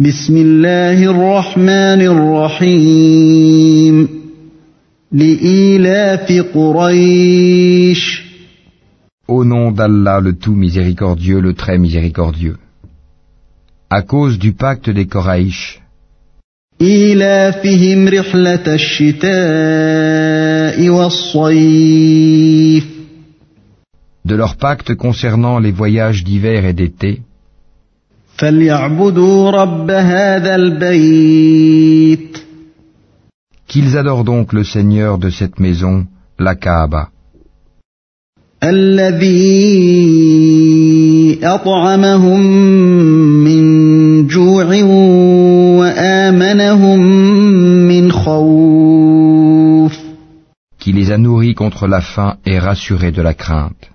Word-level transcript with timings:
بسم 0.00 0.36
الله 0.36 1.04
الرحمن 1.10 2.00
الرحيم 2.12 4.08
لإيلاف 5.12 6.32
قريش 6.54 8.26
Au 9.28 9.42
nom 9.44 9.72
d'Allah 9.72 10.20
le 10.20 10.34
tout 10.34 10.52
miséricordieux, 10.54 11.40
le 11.40 11.54
très 11.54 11.78
miséricordieux. 11.78 12.58
À 13.88 14.02
cause 14.02 14.38
du 14.38 14.52
pacte 14.52 14.90
des 14.90 15.06
Koraïch, 15.06 15.80
إيلافهم 16.80 18.08
رحلة 18.08 18.74
الشتاء 18.74 19.28
والصيف 20.90 22.84
de 24.26 24.34
leur 24.34 24.56
pacte 24.56 24.94
concernant 24.94 25.58
les 25.58 25.72
voyages 25.72 26.22
d'hiver 26.22 26.66
et 26.66 26.74
d'été, 26.74 27.22
Qu'ils 33.67 33.97
adorent 33.97 34.23
donc 34.23 34.53
le 34.53 34.63
Seigneur 34.63 35.19
de 35.19 35.29
cette 35.29 35.59
maison, 35.59 36.07
la 36.39 36.55
Kaaba. 36.55 37.09
Qui 50.79 50.91
les 50.93 51.11
a 51.11 51.17
nourris 51.19 51.53
contre 51.53 51.87
la 51.87 52.01
faim 52.01 52.37
et 52.45 52.57
rassurés 52.57 53.11
de 53.11 53.21
la 53.21 53.35
crainte. 53.35 53.90